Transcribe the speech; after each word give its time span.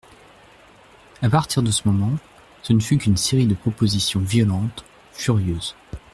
A 1.21 1.29
partir 1.29 1.61
de 1.61 1.69
ce 1.69 1.87
moment, 1.87 2.17
ce 2.63 2.73
ne 2.73 2.79
fut 2.79 2.97
qu'une 2.97 3.17
série 3.17 3.45
de 3.45 3.53
propositions 3.53 4.19
violentes, 4.21 4.83
furieuses. 5.11 5.75